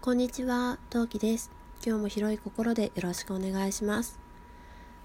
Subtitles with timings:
[0.00, 1.50] こんにちは、トウキです。
[1.84, 4.20] 今日も広い心でよろしくお願いします。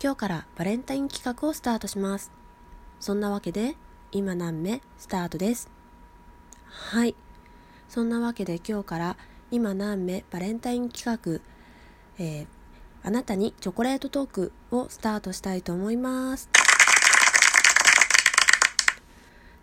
[0.00, 2.30] 今日からバレンタイン企画をスタートします。
[3.00, 3.74] そんなわけで、
[4.12, 5.68] 今何目スタートです。
[6.66, 7.16] はい。
[7.88, 9.16] そんなわけで今日から
[9.50, 11.42] 今何目バレンタイン企画、
[12.24, 12.46] えー
[13.02, 16.48] あなたにチョコレートトークをスタートしたいと思います。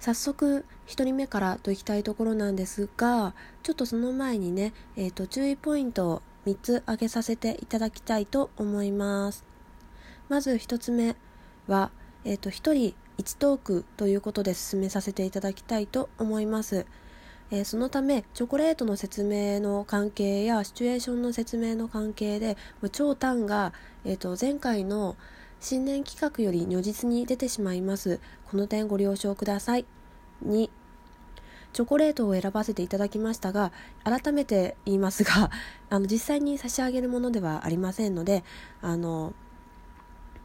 [0.03, 3.33] 早速1人目からといきたいところなんですが
[3.63, 9.45] ちょっとその前にね、えー、と注意ポイントを3つ挙げさせていただきたいと思います。
[10.27, 11.15] まず1つ目
[11.67, 11.89] は、
[12.25, 16.85] えー、と1人1トークということで進めさせていただきたいと思います。
[17.49, 23.71] えそのためチョコレートの説明の関係やシチュエーションの説明の関係でもう超短が、
[24.03, 25.15] えー、と前回の
[25.63, 28.19] 新年企画より如実に出てしまいます
[28.51, 29.85] この点ご了承ください
[30.45, 30.69] 2
[31.71, 33.71] チョコレートを選ばせていただきましたが
[34.03, 35.49] 改めて言いますが
[35.89, 38.43] あの実際に差し上げるものではありませんので
[38.81, 39.33] あの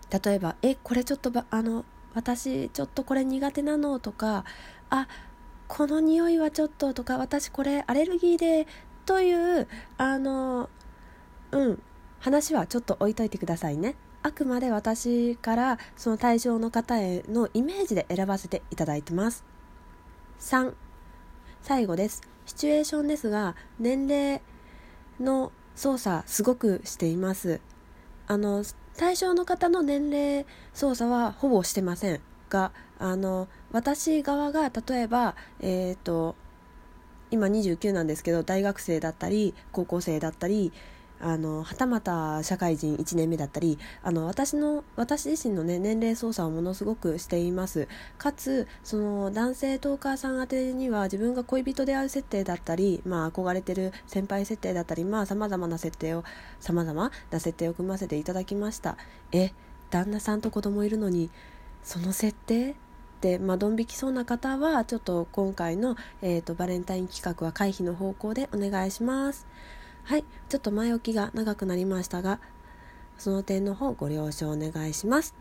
[0.08, 4.44] 例えば「えこれちょっとばあの私ちょっとこれ苦手なの」とか
[4.88, 5.08] 「あ
[5.66, 8.68] この匂いはちょっと」とか「私これアレルギーで」
[9.04, 9.66] という
[9.96, 10.70] あの
[11.50, 11.82] うん
[12.20, 13.96] 話はちょっと置いといてくださいね。
[14.22, 19.44] あくまで私からその対象の方へのイメージで選ばせていただいてます。
[20.40, 20.72] 3
[21.62, 24.40] 最後ですシチュエーションですが年齢
[25.20, 27.60] の操作すごくしています
[28.26, 28.64] あの
[28.96, 36.34] 対象の方の年齢操作はほぼしてませんがあの私側が例えばえっ、と
[37.30, 40.72] 今29なんですけど大学生だったり高校生だったり
[41.20, 47.88] あのはたまた社会人1年目だったりあの私の私自身の、ね、年齢操作をものすごくしています。
[48.18, 56.24] かつその男性トーカーさん宛てには自分が恋人である設定だったり、まあ、憧れてる先輩設定だったりさまざまな設定を
[56.60, 58.96] さまざまな設定を組ませていただきました。
[59.32, 59.52] え
[59.90, 61.30] 旦那さんと子供いるのに
[61.82, 62.74] その設定
[63.20, 69.46] で、まあ、ドン引きそうな方はちょっと今回の、えー、とバレンタイン企画は回避の方向でお願いします。
[70.08, 72.40] はいちょっと前置きが長くなりましたが
[73.18, 75.34] その点の方ご了承お願いします。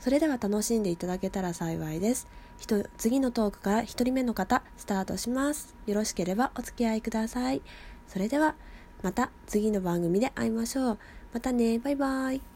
[0.00, 2.26] それでは楽しんでいただけたら幸いです。
[2.58, 5.76] ひと次のトークから1人目の方スタートします。
[5.86, 7.62] よろしければお付き合いください。
[8.08, 8.56] それでは
[9.02, 10.98] また次の番組で会いましょう。
[11.32, 12.53] またねバイバイ。